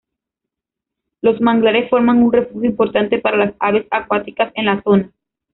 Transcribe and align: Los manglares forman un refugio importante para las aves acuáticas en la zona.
Los 1.21 1.39
manglares 1.41 1.87
forman 1.91 2.23
un 2.23 2.33
refugio 2.33 2.67
importante 2.67 3.19
para 3.19 3.37
las 3.37 3.53
aves 3.59 3.85
acuáticas 3.91 4.51
en 4.55 4.65
la 4.65 4.81
zona. 4.81 5.11